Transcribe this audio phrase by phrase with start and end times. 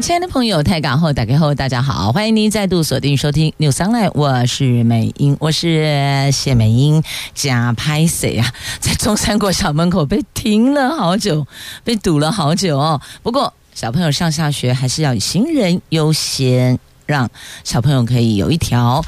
[0.00, 7.02] 亲爱的朋友，台港后打开后，大家好，欢迎您再度锁定收听 News Online，我是美英，我是谢美英
[7.34, 8.50] 加拍谢啊，
[8.80, 11.46] 在中山国小门口被停了好久，
[11.84, 12.98] 被堵了好久哦。
[13.22, 17.28] 不过小朋友上下学还是要以行人优先，让
[17.62, 19.04] 小朋友可以有一条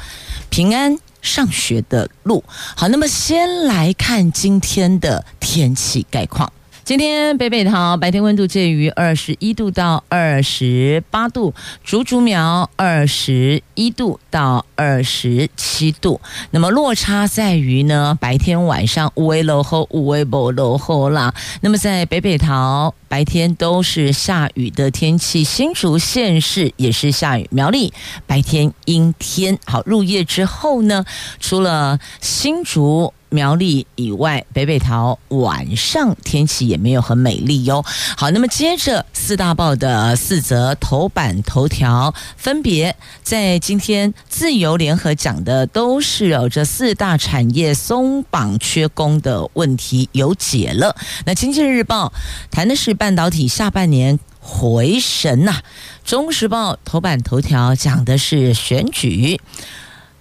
[0.49, 2.43] 平安上学的路。
[2.75, 6.53] 好，那么先来看今天的天气概况。
[6.85, 16.19] 今天北北桃白天温度介于二十一度到二十八度，竹竹苗二十一度到二十七度。
[16.51, 21.33] 那么落差在于呢，白天晚上五位落后，五位不落后啦。
[21.61, 27.93] 那么在北北桃白天都是下雨的天气，新竹县市也是下雨，苗栗
[28.27, 29.57] 白天阴天。
[29.65, 31.05] 好，入夜之后呢，
[31.39, 33.13] 除了新竹。
[33.33, 37.83] 苗栗以外，北北桃晚上天气也没有很美丽哟。
[38.15, 50.95] 好，那么接着四大报的四则头版头条，分别在今天自由联合讲的都是有这四大产业松绑缺工的问题有解了。
[51.25, 52.13] 那经济日报
[52.51, 55.61] 谈的是半导体下半年回神呐、
[56.05, 59.41] 中时报头版头条讲的是选举。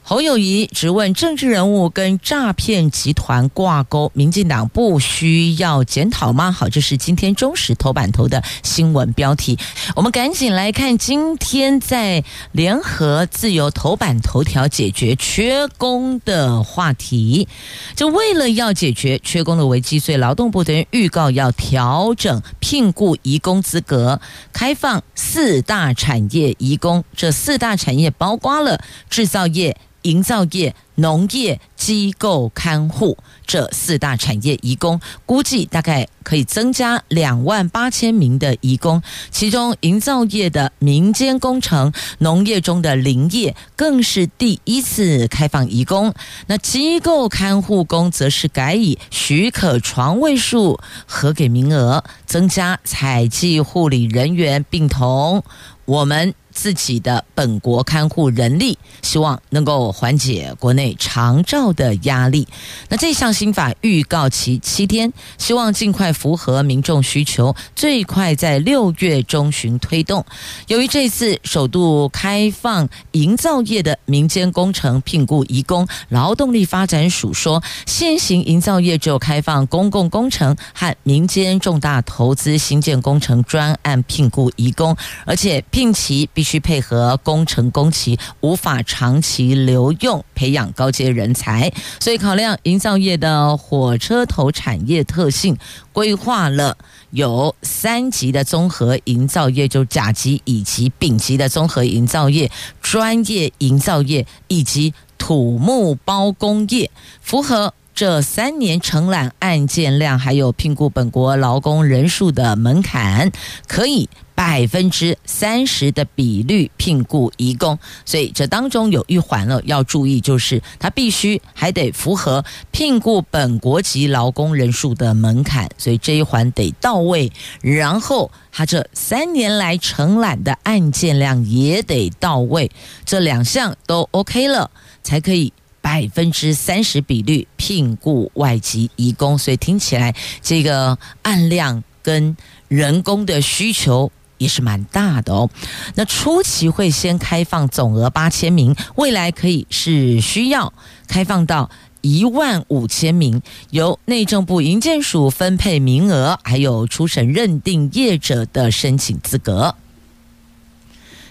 [0.04, 6.50] 侯友谊质问：政治人物跟诈骗集团挂钩，民进党不需要检讨吗？
[6.50, 9.56] 好，这是今天中时头版头的新闻标题。
[9.94, 17.46] 我们赶紧来看今天在联合自由头版头条解决缺工的话题。
[17.94, 24.20] 就为了要解决缺工的危机，所以劳动部等于预告要调整聘雇移工资格，
[24.52, 27.04] 开放四大产业移工。
[27.16, 29.76] 这四大产业包括了制造业。
[30.02, 39.02] 营造业、农业、机构看护这四大产业移工，估计大概可以增加两万八千名的移工。
[39.30, 46.14] 其中，营造业的民间工程、农业中的林业更是第一次开放移工。
[46.46, 55.42] 那机构看护工则是改以许可床位数核给名额，增加采计护理人员，并同
[55.84, 56.34] 我们。
[56.52, 62.46] 自己的本国看护人力，希望能够缓解国内长照的压力。
[62.88, 70.24] 那这项新法预告期七天，希望尽快符合民众需求，最快在六月中旬推动。
[70.68, 95.56] 由于这次首度开放营造业的民间工程聘雇移工，劳动力发展署说，现行营造业只有开放公共工程和民间重大投资新建工程专案聘雇移工，而且聘期必须配合工程工期，无法长期留用，培养高阶人才，所以考量营造业的火车头产业特性，
[95.92, 96.76] 规划了
[97.12, 102.50] 有三级的综合营造业，就甲级以及丙级的综合营造业、
[102.80, 113.30] 专业营造业以及土木包工业，符合这三年承揽案件量还有聘雇本国劳工人数的门槛，
[113.66, 114.08] 可以。
[114.34, 127.30] 百分之三十的比率聘雇移工，所以这当中有一环了要注意，就是他必须还得符合聘雇本国籍劳工人数的门槛，所以这一环得到位。
[127.60, 132.70] 然后他这三年来承揽的案件量也得到位，
[133.04, 134.70] 这两项都 OK 了，
[135.04, 135.52] 才可以
[135.82, 139.36] 百分之三十比率聘雇外籍移工。
[139.36, 142.34] 所以听起来这个案量跟
[142.68, 144.10] 人工的需求。
[144.38, 145.48] 也是蛮大的哦。
[145.94, 150.72] 那初期会先开放总额八千名，未来可以是需要
[151.06, 151.70] 开放到
[152.00, 153.40] 一万五千名，
[153.70, 159.76] 由内政部营建署分配名额，还有初审认定业者的申请资格。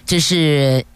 [0.06, 0.86] 这是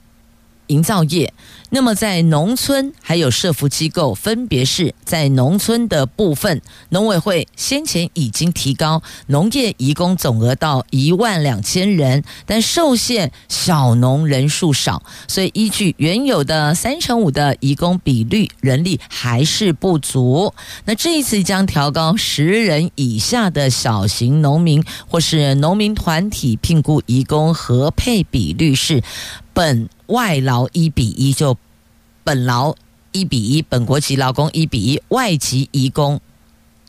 [0.68, 1.32] 营造业。
[1.70, 20.54] 那么，在农村还有社福机构，分别是在农村的部分，农委会先前已经提高农业移工总额到一万两千人，但受限小农人数少，所以依据原有的三成五的移工比率，人力还是不足。
[20.84, 29.02] 那这一次将调高十人以下的小型农民或是农民团体聘雇移工合配比率是
[29.52, 31.56] 本外劳一比一，就
[32.24, 32.74] 本劳
[33.12, 36.20] 一比一，本国籍劳工一比一，外籍移工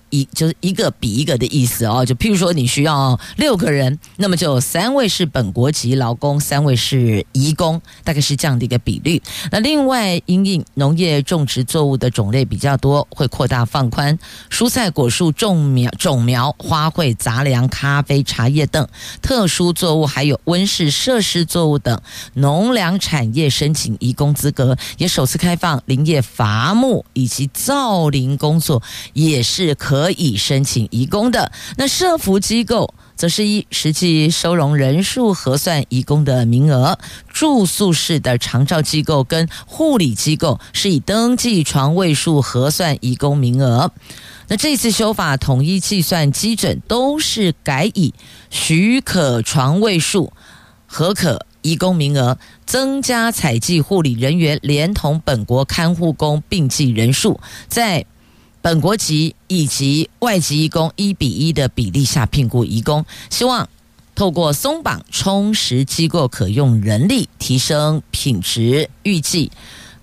[0.10, 2.06] 一就是一个比一个的意思哦。
[2.06, 9.22] 就譬如说，你需要六个人，那么就三位是本国籍劳工，三位是移工，大概是这样的一个比率。
[9.52, 14.18] 那另外，因应农业种植作物的种类比较多，会扩大放宽
[14.50, 18.88] 蔬菜、果树种苗、种苗、花卉、杂粮、咖啡、茶叶等
[19.22, 22.00] 特殊作物，还有温室设施作物等
[22.34, 28.82] 农粮产业申请移工资格，也首次开放林业伐木以及造林工作
[29.14, 31.52] 也是可可以申请移工的。
[31.78, 32.94] 那社福机构。
[33.18, 43.92] 则是以实际收容人数核算移工的名额，住宿式的长照机构跟护理机构是以登记床位数核算移工名额。
[44.50, 48.14] 那这次修法统一计算基准都是改以
[48.52, 50.32] 许可床位数
[50.86, 58.06] 核可移工名额，增加采计护理人员连同本国看护工并计人数，在。
[58.68, 63.70] 本国籍以及外籍移工一比一的比例下评估移工，希望
[64.14, 68.90] 透过松绑充实机构可用人力，提升品质。
[69.04, 69.54] 预计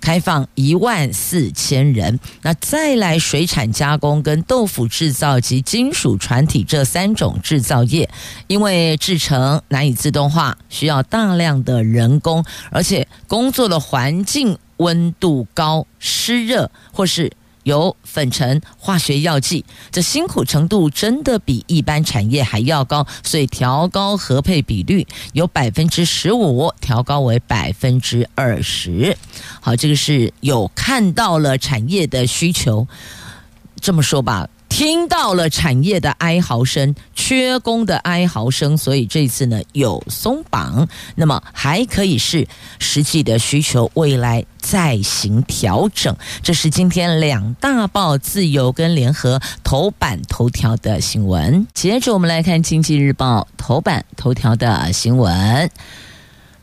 [0.00, 2.18] 开放一万四千人。
[2.40, 8.08] 那再来水产加工跟豆腐制造及金属船体这三种制造业，
[8.46, 17.30] 因为制成难以自动化，需要大量的人工，而且工作的环境温度高、湿热或是。
[17.64, 29.16] 有粉尘、化学药剂，这辛苦程度真的比一般产业还要高，所以调高核配比率，由百分之十五调高为百分之二十。
[29.60, 32.86] 好，这个是有看到了产业的需求，
[33.80, 34.48] 这么说吧。
[34.76, 42.48] 听到了产业的哀嚎声，缺工的哀嚎声，所以这次呢有松绑，那么还可以是
[42.80, 46.16] 实际的需求，未来再行调整。
[46.42, 51.68] 这是今天两大报自由跟联合头版头条的新闻。
[51.72, 55.70] 接着我们来看经济日报头版头条的新闻：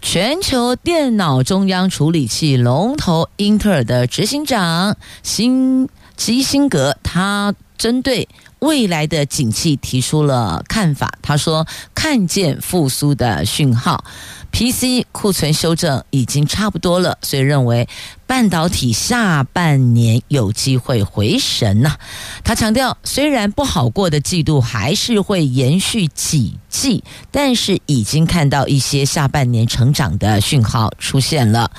[0.01, 5.87] 全球电脑中央处理器龙头英特尔的执行长辛
[6.17, 7.55] 基辛格，他。
[7.81, 8.29] 针对
[8.59, 14.03] 未来的景气提出了看法，他说看见复苏的讯号
[14.51, 17.89] ，PC 库存修正已经差不多了，所以认为
[18.27, 21.97] 半导体下半年有机会回神呐。
[22.43, 31.71] 他强调，虽然不好过的季度还是会延续几季，但是已经看到一些下半年成长的讯号出现了。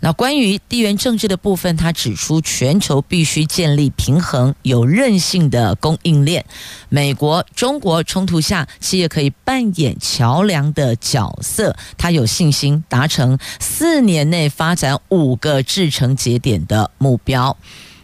[0.00, 6.44] 那关于地缘政治的部分，他指出，全球必须建立平衡、有韧性的供应链。
[6.88, 11.76] 美国、中国冲突下，企业可以扮演桥梁的角色。
[11.96, 17.56] 他有信心达成四年内发展五个制程节点的目标。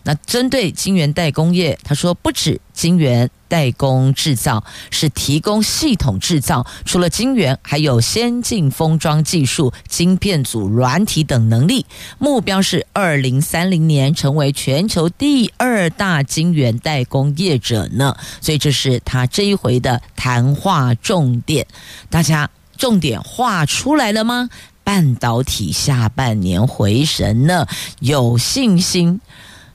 [0.05, 6.67] 那针对晶圆代工业，他说不止晶圆代工制造，是提供系统制造。
[6.85, 11.87] 除了晶圆，还有先进封装技术、晶片组、软体等能力。
[12.19, 18.15] 目标是二零三零年成为全球第二大晶圆代工业者呢。
[18.41, 21.67] 所以这是他这一回的谈话重点。
[22.11, 24.51] 大家重点画出来了吗？
[24.83, 27.67] 半导体下半年回神呢？
[28.01, 29.19] 有信心。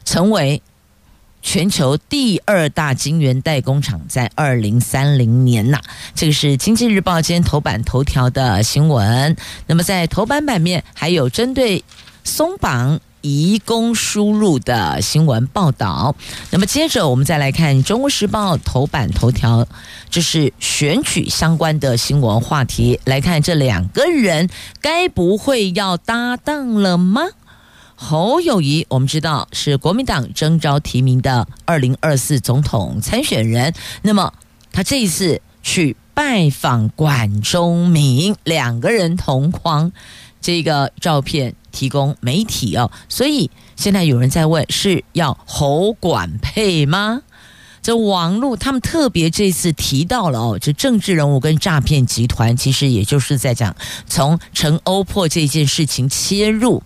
[0.10, 0.60] 成为
[1.44, 5.80] 全球第二大晶圆代工厂，在二零三零年呐，
[6.16, 9.38] 这个是《经济日报》今天头版头条的新闻。
[9.68, 11.84] 那么在头版版面还有针对
[12.24, 16.16] 松绑移工输入的新闻报道。
[16.50, 19.68] 那么接着我们再来看《中国时报》头版头条，
[20.10, 23.00] 这是选举相关的新闻话题。
[23.06, 24.50] 来看这两个人，
[24.82, 27.22] 该不会要搭档了吗？
[28.02, 33.74] 侯友谊，我们知道是国民党征召提名的二零二四总统参选人。
[34.04, 34.34] 那么
[34.72, 39.92] 他这一次去拜访管中闵，两个人同框，
[40.40, 42.90] 这个照片提供媒体哦。
[43.10, 47.24] 所以现在有人在问，是要侯管配吗？
[47.82, 53.76] 这网络他们特别这次提到了哦，这政治人物跟诈骗集团，其实也就是在讲
[54.08, 56.82] 从陈欧破这件事情切入。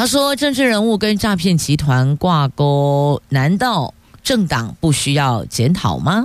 [0.00, 3.92] 他说：“政治人物跟诈骗集团挂钩，难道
[4.22, 6.24] 政党不需要检讨吗？”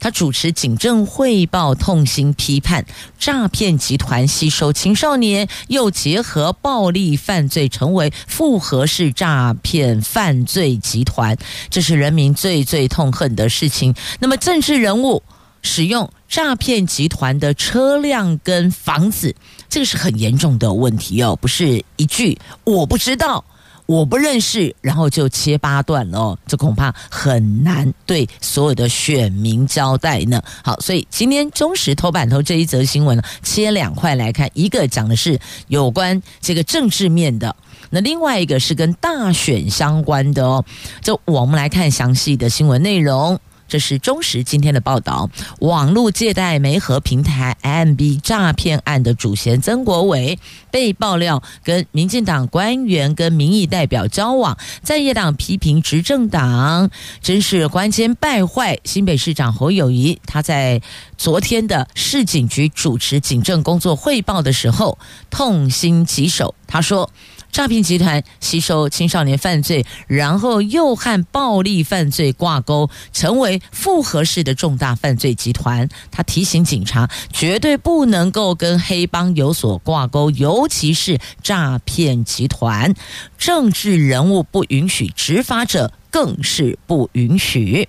[0.00, 2.84] 他主持警政汇报，痛心批判
[3.20, 11.38] 诈骗集团吸收青少年，又结合暴力犯罪，成为复合式诈骗犯罪集团，
[11.70, 13.94] 这是人民最最痛恨的事情。
[14.18, 15.22] 那么，政治人物
[15.62, 19.36] 使用诈骗集团的车辆跟房子。
[19.72, 23.42] 这个是很严重的问题哦，不是一句我不知道，
[23.86, 30.42] 我不认识，然后就切八段了哦，这恐怕很难对所有的选民交代呢。
[30.62, 37.56] 好，所以今天中时头版头这一则新闻呢，切两块来看，一个讲的是有关这个政治面的，
[37.88, 40.62] 那另外一个是跟大选相关的哦。
[41.00, 43.40] 就我们来看详细的新闻内容。
[43.72, 50.38] 这是中时今天的报道，网络借贷媒合平台 MB 诈骗案的主嫌曾国伟
[50.70, 56.90] 被爆料跟民进党官员跟民意代表交往，在野党批评执政党
[57.22, 58.78] 真是关键败坏。
[58.84, 60.82] 新北市长侯友谊他在
[61.16, 64.98] 昨天的市警局主持警政工作汇报的时候，
[65.30, 67.08] 痛心疾首，他说。
[67.52, 75.86] 诈骗集团吸收青少年犯罪，然后又和暴力犯罪挂钩，成为复合式的重大犯罪集团。
[76.10, 82.94] 他提醒警察，绝对不能够跟黑帮有所挂钩，尤其是诈骗集团。
[83.36, 87.86] 政治人物不允许，执法者更是不允许。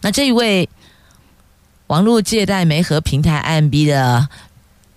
[0.00, 0.68] 那这一位
[1.86, 4.28] 网络借贷媒合平台 MB 的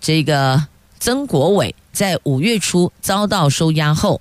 [0.00, 0.66] 这个
[1.00, 1.74] 曾国伟。
[1.92, 4.20] 在五月初遭到收押后，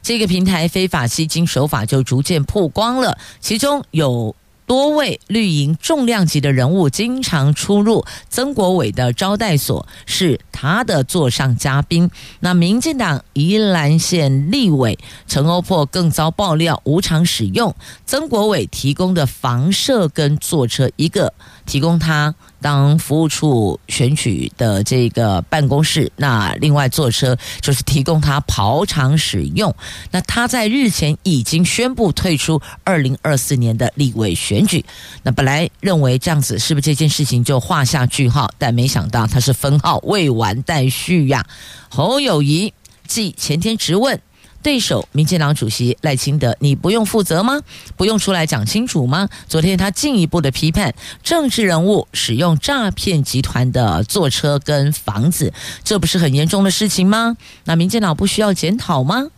[0.00, 4.34] 这个平台非法吸金手法就逐渐曝光了，其中有。
[4.66, 12.08] 多位绿营重量级的人物经常出入曾国伟的招待所，是他的座上嘉宾。
[12.38, 14.96] 那民进党宜兰县立委
[15.26, 17.74] 陈欧珀更遭爆料无偿使用
[18.06, 21.34] 曾国伟提供的房舍跟坐车，一个
[21.70, 29.72] 提供他当服务处选举的这个办公室，那另外坐车就是提供他跑场使用。
[30.10, 34.66] 那他在日前已经宣布退出二零二四年的立委选。
[34.66, 34.84] 举，
[35.22, 38.50] 那本来认为这样子是不是这件事情就画下句号？
[38.58, 41.46] 但没想到他是分号未完待续呀。
[41.88, 42.74] 侯友谊
[43.06, 44.20] 继前天质问
[44.62, 47.60] 对手民进党主席赖清德：“你不用负责吗？
[47.96, 55.52] 不用出来讲清楚吗？”昨天他进一步的批判政治人物使用诈骗集团的坐车跟房子，
[55.82, 57.36] 这不是很严重的事情吗？
[57.64, 59.28] 那民进党不需要检讨吗？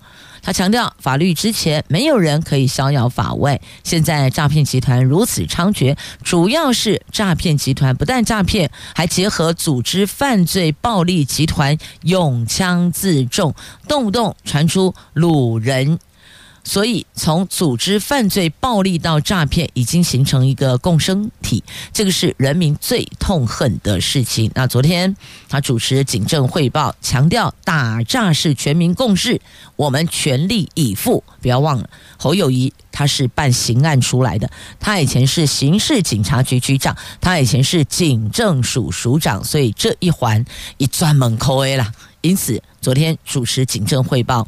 [0.43, 3.61] 他强调，法律之前没有人可以逍遥法外。
[3.85, 13.55] 现在诈骗集团如此猖獗，主要是诈骗集团不但诈骗，还结合组织犯罪暴力集团，用枪自重，
[13.87, 16.01] 动不动传出掳人。
[16.64, 24.50] 所以，从组织犯罪、暴力到诈骗，已经形成一个共生体，这个是人民最痛恨的事情。
[24.54, 25.16] 那昨天
[25.49, 29.40] 他主持警政汇报，强调打诈是全民共识，
[29.75, 31.25] 我们全力以赴。
[31.40, 40.45] 不要忘了，侯友谊他是办刑案出来的，他以前是刑事警察局局长，他以前是警政署署长，所以这一环
[40.78, 41.92] 一专门扣 A 了。
[42.21, 44.47] 因此，昨天主持警政汇报。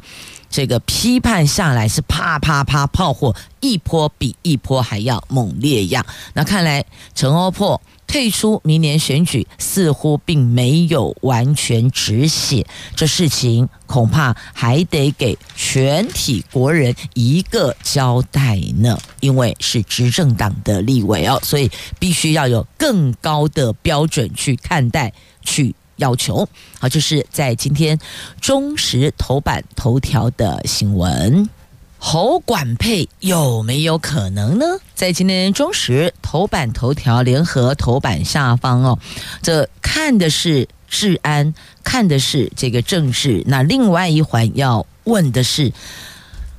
[0.55, 6.05] 这个批判下来是啪啪啪炮火一波比一波还要猛烈呀！
[6.33, 18.97] 那看来陈欧珀退出明年选举似乎并没有完全止血，这事情恐怕还得给全体国人一个交代呢。
[19.19, 21.69] 因为是执政党的立委哦，所以
[21.99, 25.75] 必须要有更高的标准去看待去。
[25.97, 26.47] 要求
[26.79, 27.97] 好，就是在今天
[28.41, 31.49] 中时头版头条的新闻，
[31.97, 34.65] 侯管配有没有可能呢？
[34.93, 38.99] 在今天中时头版头条联合头版下方哦，
[39.41, 45.71] 这看的是治安，看的是这个政治，那另外一环要问的是。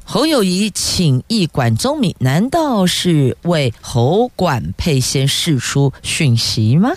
[0.09, 6.93] 侯友谊请益管中闵，难道是为侯管配先释出讯息吗？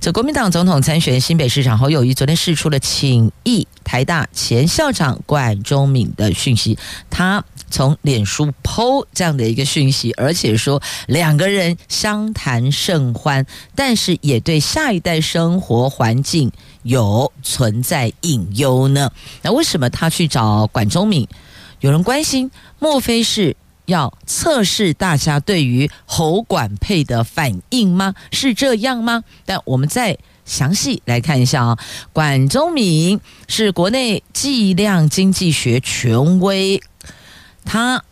[0.00, 6.78] 这国民党总统参选新北市长侯友谊昨天释出了请益台大前校长管中闵的讯息，
[7.10, 13.44] 他从脸书 PO 这样的一个讯息，而且说两个人相谈甚欢，
[13.74, 16.50] 但是也对下一代生活环境
[16.84, 19.10] 有存在隐忧呢。
[19.42, 21.28] 那为什么他去找管中闵？
[21.80, 28.14] 有人关心，莫非是要测试大家对于侯管配的反应吗？
[28.32, 29.22] 是这样吗？
[29.44, 31.78] 但我们再详细来看一下啊、
[32.12, 36.80] 管中闵是国内计量经济学权威，
[37.64, 38.02] 他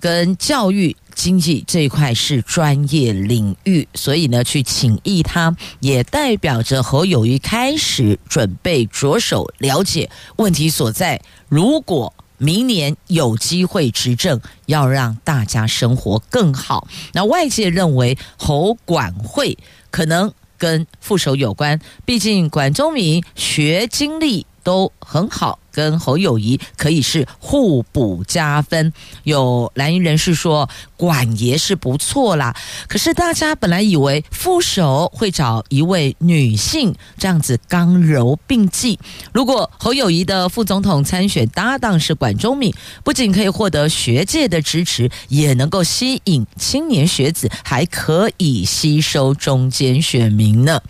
[0.00, 11.20] 跟教育经济这一块是专业领域，所以呢，去请益他，也代表着侯友谊开始准备着手了解问题所在。
[11.48, 16.88] 如果明年有机会执政，要让大家生活更好。
[17.12, 19.58] 那外界认为侯管会
[19.90, 25.58] 可能跟副手有关，毕竟管中闵学经历都很好。
[25.78, 28.92] 跟侯友宜可以是互补加分。
[29.22, 32.56] 有蓝营人士说，管爷是不错啦，
[32.88, 38.98] 可是大家本来以为副手会找一位女性，这样子刚柔并济。
[39.32, 50.80] 如果侯友宜的副总统参选搭档是管中闵，不仅可以获得学界的支持，也能够吸引青年学子，还可以吸收中间选民呢。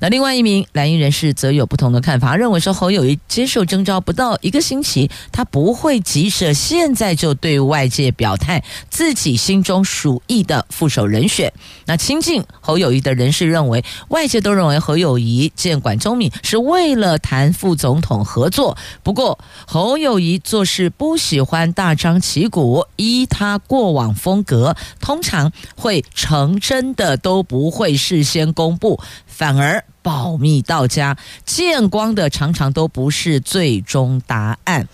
[0.00, 11.52] 那另外一名蓝营人士则有不同的看法，认为说侯友宜接受征召不到一个星期，他不会急着现在就对外界表态自己心中属意的副手人选。
[11.86, 18.76] 那亲近侯友谊的人士认为，外界都认为侯友谊见管中闵是为了谈副总统合作。
[19.02, 29.00] 不过侯友谊做事不喜欢大张旗鼓，依他过往风格，通常会成真的都不会事先公布。
[29.26, 34.88] 反而保密到家，见光的常常都不是最终答案，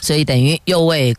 [0.00, 1.16] 所以等于又为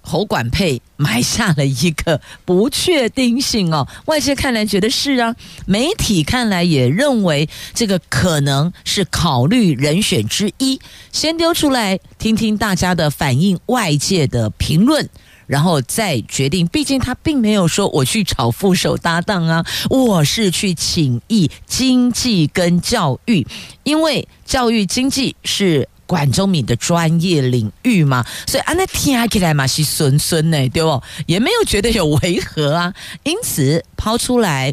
[0.00, 3.86] 侯管配埋下了一个不确定性哦。
[4.06, 10.80] 外界看来觉得是啊，媒体看来也认为这个可能是考虑人选之一，
[11.12, 15.08] 先丢出来听听大家的反应，外界的评论。
[15.48, 23.44] 然后再决定，毕竟他并没有说我去炒副手搭档啊，我是去请益经济跟教育，
[23.82, 31.02] 因为教育经济是管中敏的专业领域嘛，所以啊，那听起来嘛是顺顺呢，对不？
[31.26, 34.72] 也没有觉得有违和啊，因此抛出来。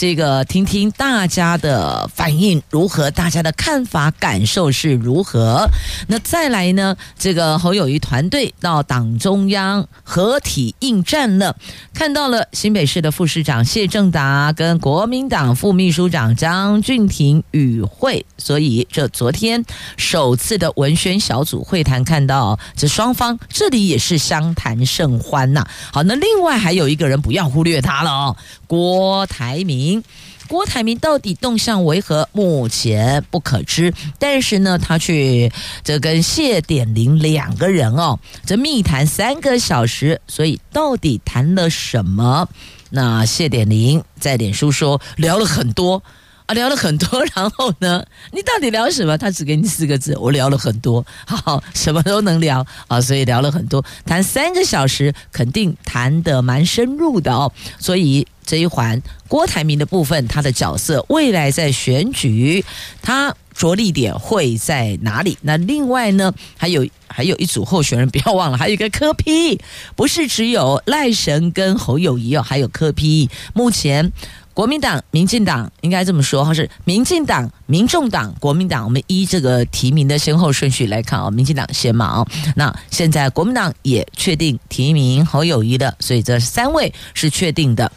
[0.00, 5.68] 这个听听大家的反应如何，大家的看法感受是如何？
[6.08, 6.96] 那再来呢？
[7.18, 11.54] 这个侯友谊团队到党中央合体应战了，
[11.92, 19.62] 看到了新北市的副市长谢正达跟国民党副秘书长张俊廷与会，所以这昨天
[19.98, 25.66] 首次的文宣小组会谈，看到这双方这里也是相谈甚欢呐。
[25.92, 28.36] 好，那另外还有一个人不要忽略他了哦，
[28.70, 30.04] 郭台铭。
[30.46, 32.28] 郭台铭到底动向为何？
[32.30, 33.92] 目前不可知。
[34.20, 35.50] 但是呢，他去
[35.82, 42.48] 这跟谢点玲两个人哦，这密谈三个小时，所以到底谈了什么？
[42.90, 46.00] 那谢点玲在脸书说聊了很多
[46.46, 47.24] 啊，聊了很多。
[47.34, 49.18] 然后呢，你到底聊什么？
[49.18, 51.04] 他只给你四个字：我聊了很多。
[51.26, 57.52] 好，什么都能聊啊，所以聊了很多，谈三个小时，肯定谈得蛮深入的哦。
[57.80, 58.26] 所以。
[58.50, 62.64] 这一环，郭台铭的部分，他的角色未来在选举，
[63.00, 65.38] 他着力点会在哪里？
[65.42, 69.60] 那另外呢，还有还有一组候选人，不要忘了，还有一个柯批
[69.94, 73.30] 不是只有赖神跟侯友谊哦，还有柯批。
[73.54, 74.10] 目前
[74.52, 82.26] 国民党、民进党应该这么说，或是民进党、民众党、国民党，我们依这个提名的先后顺序来看哦，民进党先嘛哦。
[82.56, 87.92] 那现在国民党也确定提名侯友谊的，所以这三位是确定的。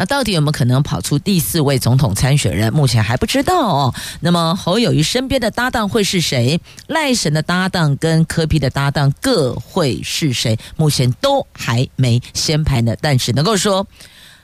[0.00, 2.72] 那到底有没有可能跑出第四位总统参选人？
[2.72, 3.94] 目前还不知道哦。
[4.20, 6.58] 那么侯友谊身边的搭档会是谁？
[6.86, 10.58] 赖神的搭档跟柯 P 的搭档各会是谁？
[10.76, 12.96] 目前都还没先排呢。
[12.98, 13.86] 但是能够说，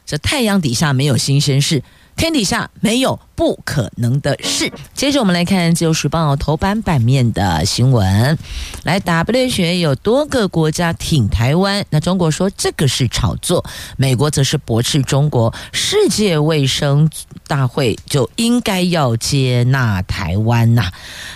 [0.04, 1.82] 这太阳底下没有新鲜事。
[2.16, 4.72] 天底下没有不可能的事。
[4.94, 8.38] 接着我们来看《自由时报》头版版面的新闻。
[8.84, 13.64] 来，W 学有多个国家挺台湾，那中国说这个是炒作，
[13.98, 15.52] 美国则是驳斥中国。
[15.72, 17.10] 世界卫生
[17.46, 20.90] 大会就应该要接纳台湾呐。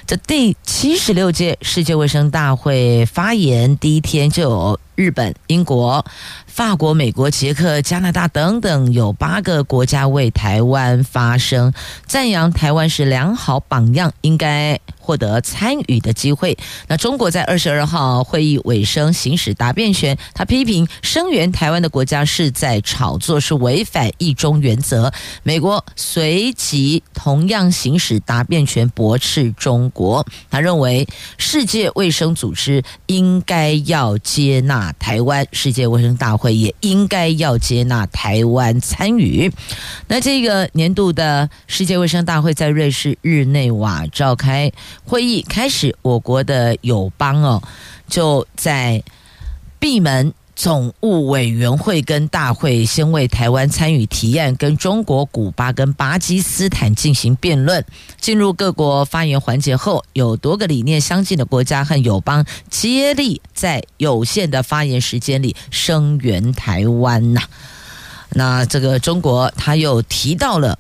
[0.07, 6.05] 这第七十六届世界卫生大会发言第一天就有日本、英国。
[6.47, 11.73] 法国、美国、捷克、加拿大等等，有八个国家为台湾发声，
[12.07, 14.79] 赞扬台湾是良好榜样，应该
[15.11, 16.57] 获得参与的机会。
[16.87, 25.13] 那中国在二十二号会议尾声行使答辩权，他批评声援台湾的国家是在炒作，是违反一中原则。
[25.43, 30.25] 美国随即同样行使答辩权，驳斥中国。
[30.49, 31.05] 他认为
[31.39, 39.53] 世界卫生组织应该要接纳台湾，世界卫生大会也应该要接纳台湾参与。
[40.07, 44.71] 那这个年度的世界卫生大会在瑞士日内瓦召开。
[45.05, 47.63] 会议开始，我国的友邦哦，
[48.09, 49.03] 就在
[49.79, 57.85] 闭门总务委员会跟大会先为台湾参与提案，跟中国、古巴跟巴基斯坦进行辩论。
[58.21, 67.41] 进入各国发言环节后，有多个理念相近的国家和友邦接力在有限的发言时间里声援台湾呐。
[68.31, 70.79] 那这个中国他又提到了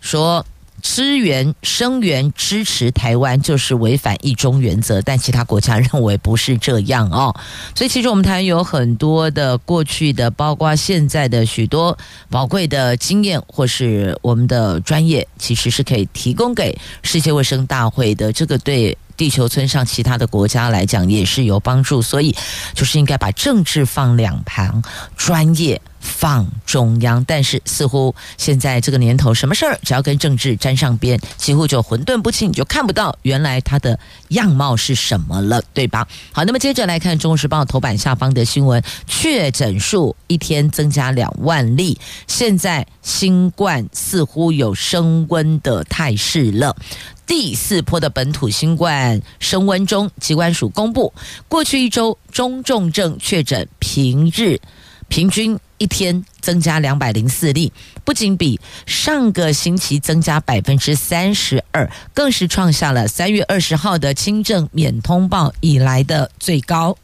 [0.00, 0.44] 说。
[0.82, 7.34] 支援、声援、支持台湾就是违反一中原则，但其他国家认为不是这样哦。
[7.74, 11.96] 所以，其实我们台湾有很多的过去的，包括现在的许多
[12.28, 18.32] 宝贵的经验，或是我们的专业，其实是可以提供给世界卫生大会的。
[18.32, 18.98] 这个对。
[19.16, 22.34] 地球村上其他的国家来讲也是有帮助，所以
[22.74, 24.82] 就是应该把政治放两旁，
[25.16, 27.24] 专业放中央。
[27.24, 33.98] 但是似乎现在这个年头，什么事儿只要跟政治沾上边，几乎就混沌不清，你就看不到原来它的
[34.28, 36.06] 样貌是什么了，对吧？
[36.32, 46.74] 好，那么接着来看《中国时报》头版下方的新闻：确诊数一天增加两万例，现在新冠似乎有升温的态势了。
[47.26, 51.12] 第四波的本土新冠升温中，机关署公布，
[51.48, 54.60] 过去一周中重症确诊平日
[55.08, 57.72] 平均一天增加两百零四例，
[58.04, 66.96] 不仅比上个星期增加百分之三十二，更是创下了三月二十号的轻症免通报以来的最高。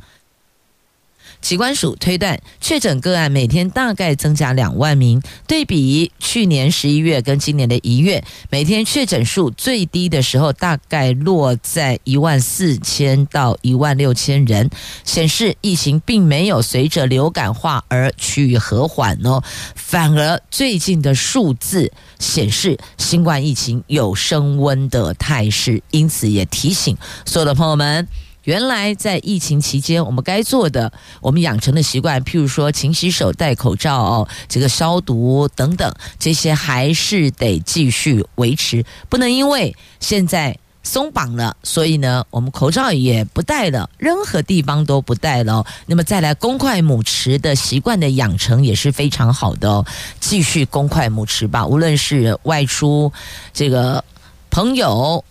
[1.40, 14.68] 疾管署推断，确诊个案每天大概增加两万名，对比去年十一月跟今年的一月，每天确诊数最低的时候大概落在一万四千到一万六千人，
[15.05, 19.42] 显示疫情并没有随着流感化而趋于和缓哦，
[19.74, 28.07] 反而最近的数字显示新冠疫情有升温的态势，因此也提醒所有的朋友们。
[28.48, 45.66] 原来在疫情期间，我们该做的，我们养成的习惯，譬如说勤洗手、戴口罩、哦这个消毒等等，这些还是得继续维持，不能因为现在松绑了，所以呢，我们口罩也不戴了，任何地方都不戴了。
[45.84, 49.84] 那么再来公筷母匙的习惯的养成也是非常好的哦，
[50.20, 53.12] 继续公筷母匙吧，无论是外出
[53.52, 54.02] 这个
[54.48, 55.22] 朋友、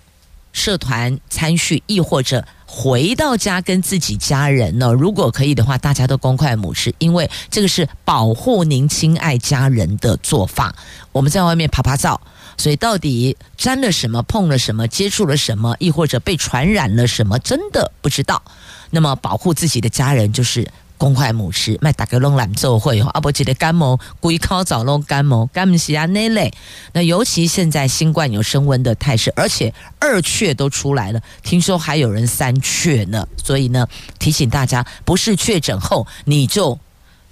[0.53, 2.45] 社团参叙，亦或者。
[2.79, 10.75] 回到家跟自己家人呢，如果可以的话，大家都公筷母匙，因为这个是保护您亲爱家人的做法。
[11.11, 12.21] 我们在外面啪啪照，
[12.55, 18.43] 所以到底沾了什么、碰了什么、接触了什么，亦或者被传染了什么，真的不知道。
[18.91, 20.67] 那么保护自己的家人就是。
[20.97, 26.51] 公筷母匙，卖大家拢懒做会哦，阿伯觉得感冒，归靠早拢感冒，感冒是啊那类。
[26.93, 33.27] 那尤其现在新冠有升温的态势，而且二确都出来了，听说还有人三确呢。
[33.41, 36.77] 所以呢，提醒大家，不是确诊后你就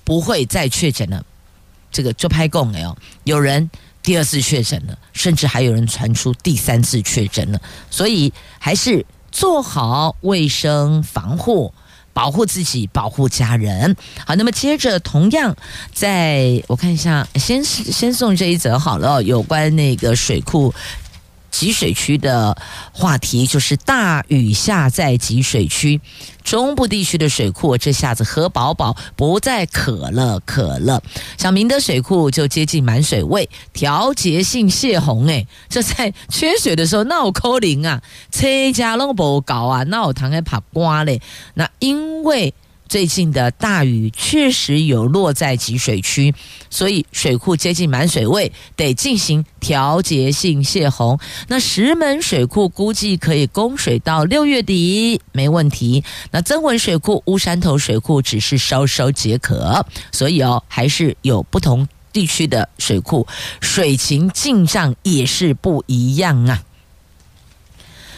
[0.03, 1.25] 不会再确诊了。
[1.91, 3.69] 这个就拍供了哦，有人
[4.03, 7.59] 第二次确诊了，甚至还有人传出第三次确诊了。
[7.89, 11.73] 所以还是做好卫生防护。
[12.15, 13.93] 保护自己，保护家人。
[14.25, 15.53] 好，那么接着，同样
[15.93, 20.73] 在我看一下，先先送这一则好了，有关那个水库。
[21.55, 22.57] 集水区的
[22.91, 26.01] 话题就是大雨下在集水区，
[26.43, 31.01] 中部地区的水库这下子喝饱饱，不再渴了渴了。
[31.37, 35.27] 像明德水库就接近满水位，调节性泄洪。
[35.27, 38.01] 哎，这在缺水的时候闹扣零啊，
[38.33, 41.21] 车家拢不搞啊，闹堂还怕刮嘞。
[41.53, 42.53] 那因为。
[42.87, 46.33] 最近的大雨确实有落在集水区，
[46.69, 51.19] 所以水库接近满水位，得进行调节性泄洪。
[51.47, 56.03] 那石门水库估计可以供水到六月底，没问题。
[56.31, 63.27] 那曾文水库、乌山头水库只是稍稍解渴，所以哦，还是有不同地区的水库
[63.61, 66.63] 水情进账也是不一样啊。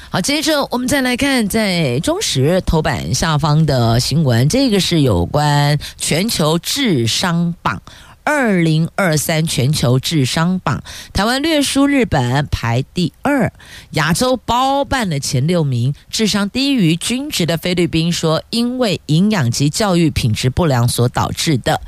[0.09, 7.81] 好，接着我们再来看在中时头版下方的新闻，这个是有关全球智商榜。
[8.27, 13.53] 二零二三全球智商榜，台湾略输日本，排第二。
[13.91, 21.79] 亚洲包办了前六名，智商低于均值的菲律宾说，因为营养及教育品质不良所导致的。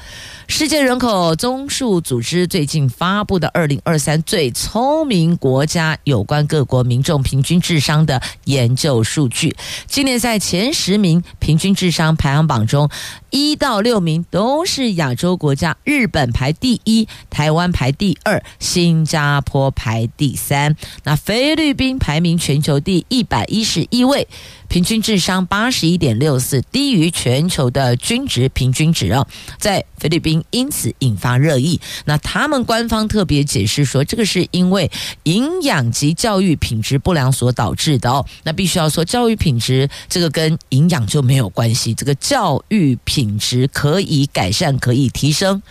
[0.47, 9.55] 世界人口综述组织最近发布的二零二三最聪明国家有关各国民众平均智商的研究数据，
[9.87, 12.89] 今年在前十名平均智商排行榜中，
[13.31, 24.27] 一到六名都是亚洲国家，日本排第一，台湾排第二，新加坡排第三，那菲律宾排名全球第一百一十一位。
[24.67, 31.81] 平均智商八十一点六四，低于全球的均值平均值哦，在菲律宾因此引发热议。
[32.05, 34.91] 那他们官方特别解释说，这个是因为
[35.23, 38.23] 营养及教育品质不良所导致的哦。
[38.43, 45.61] 那必须要说，教育品质这个跟营养就没有关系，这个教育品品质可以改善，可以提升，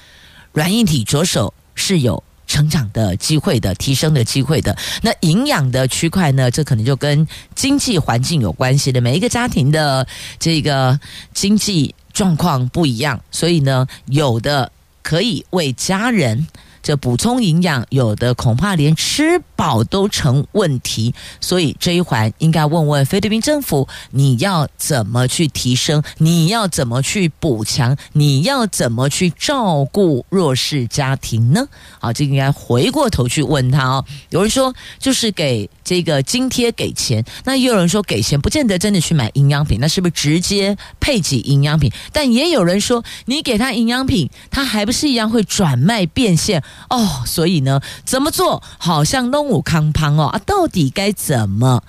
[0.53, 4.77] 软硬体着手是有成长的机会的，提升的机会的。
[5.01, 9.01] 那营养的区块呢，这可能就跟经济环境有关系的。
[9.01, 10.07] 每一个家庭的
[10.39, 11.01] 这个
[11.33, 14.71] 经济状况不一样，所以呢，有的
[15.03, 16.47] 可以为家人。
[16.83, 26.03] 这补充营养，有的恐怕连吃饱都成问题，所以这一环应该问问菲律宾政府，你要怎么去提升？
[26.19, 27.97] 你要怎么去补强？
[28.13, 31.67] 你要怎么去照顾弱势家庭呢？
[32.01, 34.05] 好，这应该回过头去问他哦。
[34.31, 41.91] 有人说就是给这个津贴给钱，那也有人说给钱不见得真的去买营养品，那是不是直接配给营养品？
[42.13, 46.63] 但也有人说你给他营养品，他还不是一样会转卖变现？
[46.91, 50.39] 哦，所以呢，怎么做好像弄武康胖哦啊？
[50.47, 51.83] 到底该怎么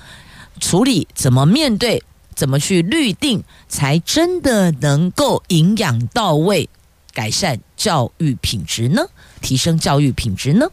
[0.60, 1.08] 处理？
[1.14, 2.04] 怎么面对？
[2.36, 6.70] 怎么去律定，才真的能够营养到位，
[7.14, 9.04] 改善教育品质呢？
[9.42, 10.68] 提升教育品质呢？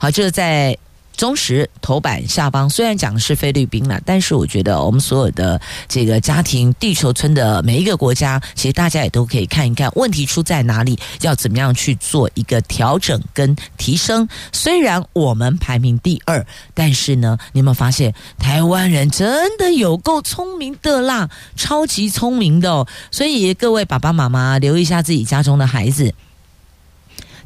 [0.00, 0.78] 好，这在。
[1.16, 14.28] 中时头版下方虽然讲的是菲律宾了，但是我觉得我们所有的这个家庭，地球村的每一个国家，其实大家也都可以看一看问题出在哪里，要怎么样去做一个调整跟提升。
[14.52, 16.44] 虽然我们排名第二，
[16.74, 22.86] 但是呢，你有没有发现台湾人真的有够聪明的啦，超级聪明的哦。
[23.10, 26.12] 所以各位爸爸妈妈留意一下自己家中的孩子。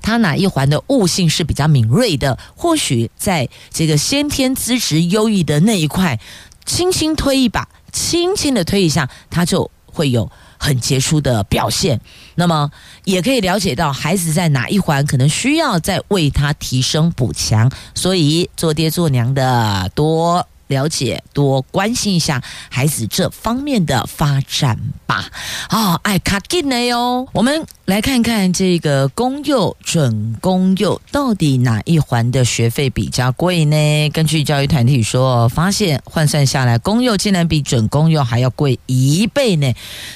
[0.06, 2.38] 他哪一环的悟性是比较敏锐的？
[2.54, 6.20] 或许在这个先天资质优异的那一块，
[6.64, 12.00] 轻轻推一把，轻轻的推一下，他就会有很杰出的表现。
[12.36, 12.70] 那么，
[13.02, 17.68] 也可以了解到孩子在哪一环可能需要再为他提升补强。
[17.92, 20.46] 所以，做爹做娘的多。
[20.68, 25.30] 了解多关心一下孩子这方面的发展吧。
[25.70, 27.28] 哦，爱卡进来哟。
[27.32, 34.10] 我们来看看这个公幼、准公幼到底哪一环的学费比较贵呢？
[34.10, 39.72] 根据教育团体说，发现换算下来，公幼竟然比准公幼还要贵一倍呢。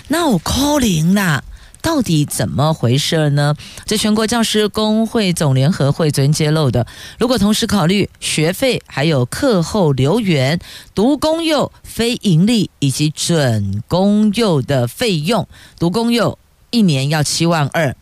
[0.09, 1.43] 那我扣零啦。
[1.83, 3.55] 到底怎么回事呢？
[3.87, 6.87] 这全国教师工会总联合会昨天揭露的，
[7.19, 10.59] 如果同时考虑学费、还有课后留园、
[10.95, 16.39] 读公幼、非营利以及准公幼的费用，读公幼
[16.71, 17.97] 一年要七万二，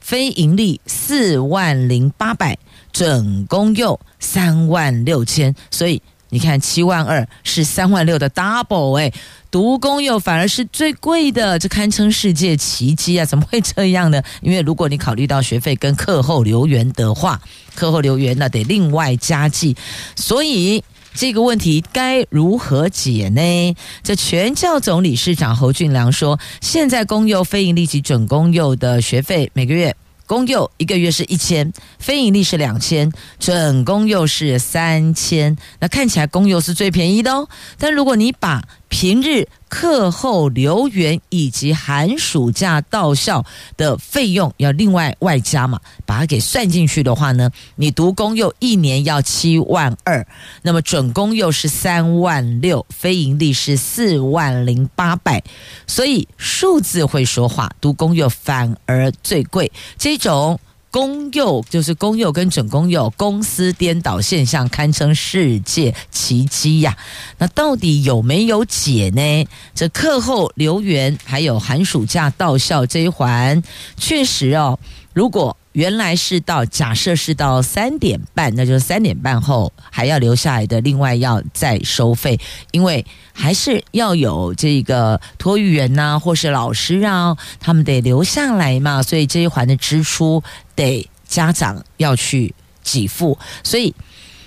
[0.00, 2.58] 非营利四万零八百，
[2.92, 9.12] 准公幼三万六千，所以你看七万二是三万六的 double 哎。
[9.50, 13.24] 读公幼反而是最贵的，这堪称世界奇迹啊！
[13.24, 14.22] 怎么会这样呢？
[14.42, 17.40] 因为如果你考虑到学费跟课后留园的话，
[17.74, 19.76] 课后留园那得另外加计，
[20.14, 20.84] 所以
[21.14, 23.76] 这个问题该如何解呢？
[24.04, 29.96] 这全教总理事长侯俊良说，现在公幼、非营利及准公幼的学费每个月。
[30.26, 33.10] 公幼一个月是一千，非营利是两千，
[33.40, 35.56] 准公幼是三千。
[35.80, 37.48] 那看起来公幼是最便宜的哦。
[37.78, 50.26] 但如果你把平日课后留园以及寒暑假到校的费用要另外外加嘛，把它给算进去的话呢，你读公幼一年要七万二，
[50.62, 55.42] 那么准公幼是三万六，非营利是四万零八百，
[55.86, 60.58] 所以数字会说话，读公幼反而最贵，这种。
[60.90, 66.96] 公幼就是公幼跟准公幼公司颠倒现象，堪称世界奇迹呀！
[67.38, 69.48] 那到底有没有解呢？
[69.74, 73.62] 这课后留园还有寒暑假到校这一环，
[73.96, 74.78] 确实哦，
[75.12, 75.56] 如果。
[75.72, 82.38] 原来是到假设是到三点半，那就是三点半后还要留下来的，另外要再收费，
[82.72, 90.42] 因为还是要有这个托育员呐、或是老师啊，他们得留下来嘛，所以这一环的支出
[90.74, 93.94] 得家长要去给付，所以。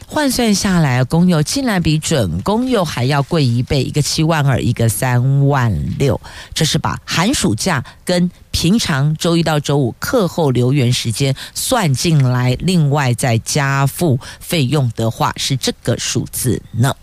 [0.08, 6.20] 换算下来，公幼竟然比准公幼还要贵一倍，一个七万二，一个三万六。
[6.54, 16.96] 这是把寒暑假跟平常周一到周五课后留园时间算进来，另外再加付费用的话，是这个数字呢。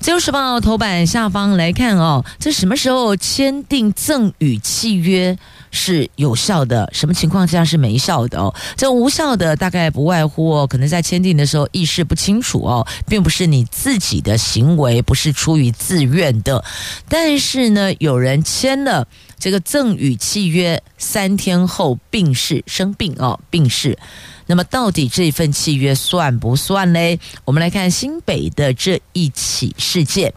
[0.00, 5.38] 自由时报头版下方来看哦，这什么时候签订赠与契约？
[5.74, 8.54] 是有效的，什么情况下是没效的哦？
[8.76, 16.64] 这无效的大概不外乎哦，可能在签订的时候意识不清楚哦，并不是你自己的行为，不是出于自愿的。
[17.08, 19.06] 但是呢，有人签了
[19.38, 23.98] 这个赠与契约，三天后病逝，生病哦，病逝。
[24.46, 27.18] 那么到底这份契约算不算嘞？
[27.44, 30.32] 我们来看新北的这一起事件，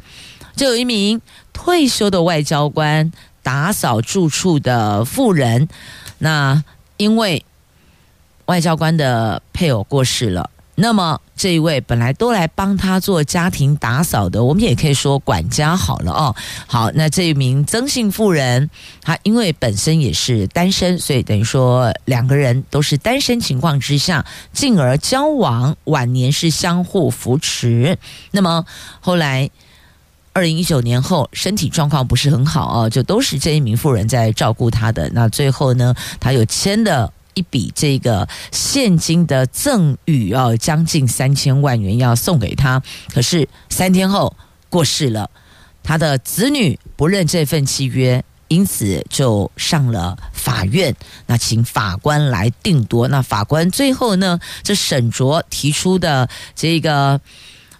[0.55, 1.21] 就有一名
[1.53, 3.11] 退休的外交官。
[3.47, 5.69] 打扫住处的妇人，
[6.17, 6.61] 那
[6.97, 7.45] 因为
[8.47, 10.49] 外交官的配偶过世了。
[10.75, 16.35] 那么这一位本来都来帮他做家庭打扫的，我们也可以说管家好了哦。
[16.67, 18.69] 好，那这一名曾姓妇人，
[19.01, 27.97] 她因为本身也是单身，所以等于说两个人都是单身情况之下，进而交往，晚年是相互扶持。
[28.31, 28.65] 那么
[28.99, 29.49] 后来
[30.37, 35.09] 二零一九年后，身体状况不是很好哦，就都是这一名妇人在照顾他的。
[35.11, 37.11] 那最后呢，他又签的。
[37.33, 42.81] 一笔这个现金的赠与哦，将近三千万元要送给他，
[43.13, 44.35] 可是三天后
[44.69, 45.29] 过世了，
[45.83, 50.95] 他的子女不认这份契约，因此就上了法院，
[51.27, 53.07] 那请法官来定夺。
[53.07, 57.21] 那法官最后呢，这沈卓提出的这个。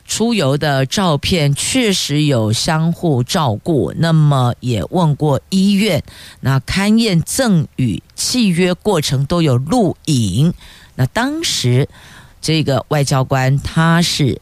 [0.07, 6.01] 出游的照片确实有相互照顾，那么也问过医院，
[6.39, 10.53] 那勘验赠与契约过程都有录影。
[10.95, 11.87] 那当时
[12.41, 14.41] 这个外交官他是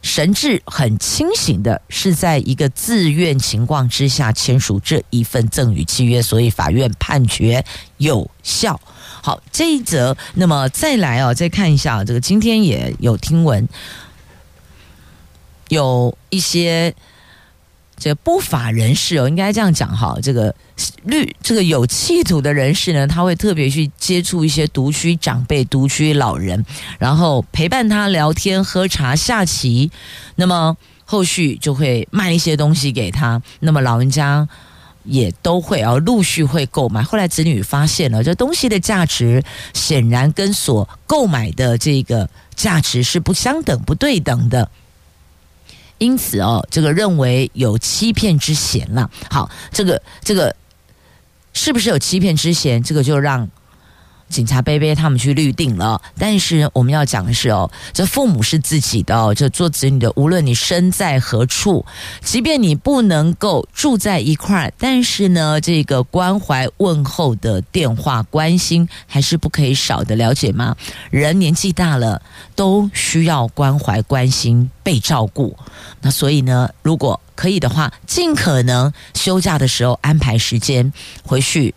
[0.00, 7.64] 神志很清醒的，是在一个自愿情况之下签署这一份赠与契约，所以法院判决
[7.98, 8.80] 有效。
[9.22, 13.66] 好，这一则，那么再来哦，再看一下这个，今天也有听闻。
[15.74, 16.94] 有一些
[17.96, 20.54] 这不法人士哦，应该这样讲哈，这个
[21.04, 26.64] 律这个有企图的人士呢，他会特别去接触一些独居长辈、独居老人，
[26.98, 29.90] 然后陪伴他聊天、喝茶、下棋，
[30.34, 34.48] 那么后续就会卖一些东西给他，那么老人家
[35.04, 37.02] 也都会啊陆续会购买。
[37.02, 44.68] 后来子女发现了这东西的价值，显然跟所购买的这个价值是不相等、不对等的。
[45.98, 49.10] 因此哦，这个认为有欺骗之嫌了。
[49.30, 50.54] 好，这个这个
[51.52, 52.82] 是不是有欺骗之嫌？
[52.82, 53.48] 这个就让。
[54.34, 61.86] 警察杯杯他们去律定了，但是我们要讲的是哦，这父母是自己的哦，这做子女的，无论你身在何处，
[62.20, 70.74] 即便你不能够住在一块儿，但是呢，这个关怀问候的电话关心还是不可以少的，了解吗？
[71.10, 72.20] 人年纪大了
[72.56, 75.56] 都需要关怀关心被照顾，
[76.00, 80.92] 那所以呢，如果可以的话，尽可能休假的时候安排时间
[81.24, 81.73] 回去。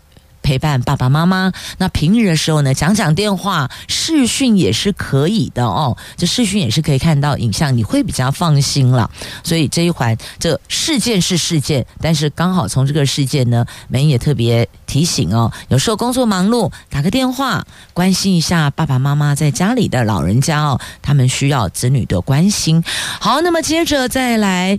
[0.48, 5.94] 陪伴爸爸妈妈，那平日的时候呢，讲讲电话，视讯也是可以的哦。
[6.16, 9.10] 这视讯也是可以看到影像，你会比较放心了。
[9.44, 22.82] 所以这一环，这事件是事件，但是刚好从这个事件呢，门也特别提醒哦，有时候工作忙碌，打个电话关心一下爸爸妈妈在家里的老人家哦，他们需要子女的关心。
[23.20, 24.78] 好，那么接着再来。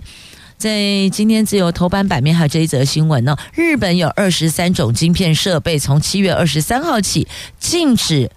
[0.60, 7.26] 在今天自由头版版面还有这一则新闻呢，日本有二十三种晶片设备从七月二十三号起
[7.58, 8.30] 禁止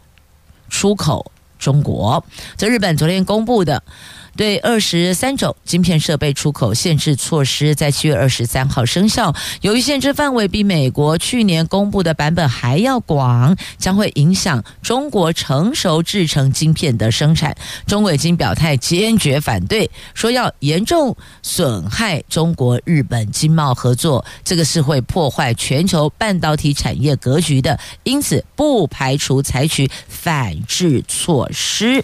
[0.70, 2.24] 出口中国。
[2.56, 3.84] 这日本昨天公布的。
[4.36, 9.34] 对二十三种晶片设备出口限制措施在七月二十三号生效。
[9.62, 17.56] 由于限制范围比美国去年公布的版本还要广，将会影响中国成熟制程晶片的生产。
[17.86, 32.04] 中国已经表态坚决反对，说要严重损害中国日本经贸合作，这个是会破坏全球半导体产业格局的，因此不排除采取反制措施。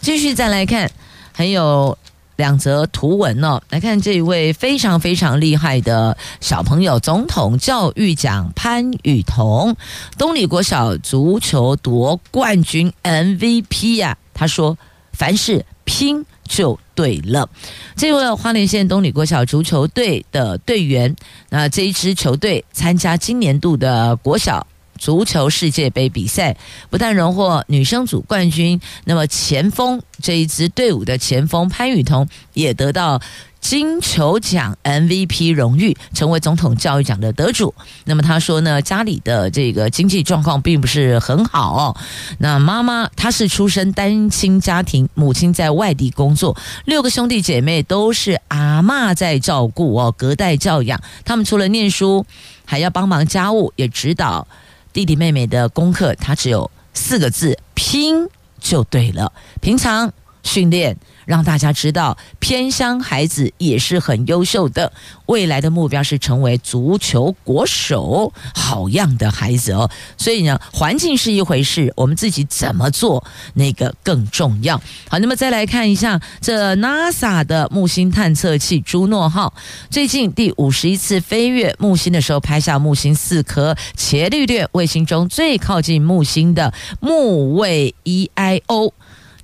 [0.00, 0.90] 继续再来看。
[1.32, 1.96] 还有
[2.36, 9.76] 两则图文哦，来看这一位非常非常厉害的小朋友，总统教育奖潘雨桐，
[10.18, 14.76] 东里国小足球夺冠军 MVP 呀、他说
[15.12, 17.48] ：“凡事拼就对了。”
[17.96, 21.14] 这位花莲县东里国小足球队的队员，
[21.50, 24.66] 那这一支球队参加今年度的国小。
[25.02, 26.56] 足球世界杯比赛
[26.88, 33.20] 不但荣获女生组冠军，那么前锋这一支队伍的前锋潘雨桐也得到
[33.60, 37.74] 金球奖 MVP 荣誉，成为总统教育奖的得主。
[38.04, 41.96] 那么他说呢，家里的这个经济状况并不是很好。
[42.38, 51.00] 那妈妈她是出身单亲家庭，母亲在外地工作，六个兄弟姐妹都是阿嬷在照顾哦，隔代教养。
[51.24, 52.24] 他们除了念书，
[52.64, 54.46] 还要帮忙家务，也指导。
[54.92, 58.28] 弟弟妹妹的功课，他只有四个字：拼
[58.60, 59.32] 就对了。
[59.60, 60.12] 平常
[60.42, 60.96] 训练。
[61.24, 64.92] 让大家知道，偏乡孩子也是很优秀的，
[65.26, 69.88] 未来的目标是成为足球国手，好样的孩子哦！
[70.18, 73.24] 所以呢，环境是一回事，我们自己怎么做
[73.54, 74.76] 那个更重要。
[75.08, 79.54] 好，那么再来看一下这 NASA 的木星探测器朱诺号，
[79.90, 88.92] 最近第五十一次飞越木星的时候，拍下木星四颗伽利略卫星中最靠近木星的木卫 EIO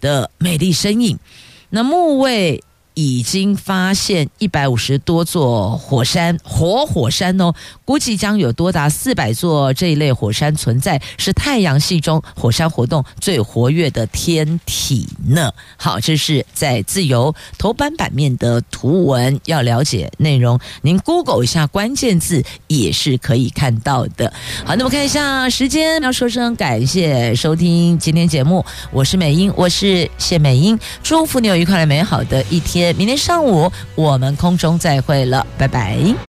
[0.00, 1.18] 的美丽身影。
[1.70, 2.62] 那木卫
[2.98, 15.52] 已经发现一百五十多座火山，活火山哦，估计将有多达四百座这一类火山存在，是太阳系中火山活动最活跃的天体呢。
[15.76, 24.32] 好，这是在自由头版版面的图文，要了解内容，您 Google 一下关键字也是可以看到的。
[24.64, 32.87] 好，那么看一下时间，要说声感谢收听今天节目，我是美英，我是谢美英，祝福你有愉快的美好的一天。
[32.92, 36.27] 明天上午我们空中再会了，拜拜。